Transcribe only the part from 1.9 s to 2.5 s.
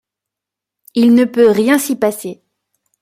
passer!